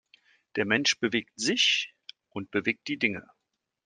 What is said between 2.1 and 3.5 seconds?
und bewegt die Dinge.